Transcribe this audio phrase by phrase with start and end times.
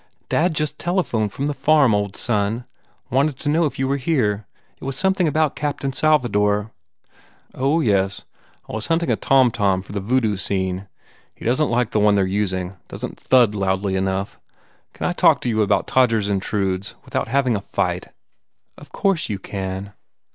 [0.29, 2.65] "Dad just telephoned from the farm, old son.
[3.11, 4.47] Wanted to know if you were here.
[4.77, 6.71] It was some thing about Captain Salvador."
[7.53, 8.23] "Oh, yes.
[8.67, 10.87] I was hunting a torn torn for the Voodoo scene.
[11.35, 12.77] He doesn t like the one they re using.
[12.87, 14.39] Doesn t thud loudly enough.
[14.93, 18.07] Can I talk to you about Todgers Intrudes without having a fight?"
[18.79, 19.93] "Of course you can."